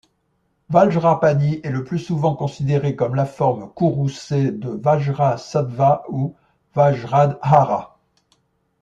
Vajrapāņi 0.71 1.59
est 1.63 1.69
le 1.69 1.83
plus 1.83 1.99
souvent 1.99 2.33
considéré 2.35 2.95
comme 2.95 3.13
la 3.13 3.27
forme 3.27 3.71
courroucée 3.71 4.49
de 4.51 4.69
Vajrasattva 4.69 6.05
ou 6.09 6.35
Vajradhara. 6.73 7.99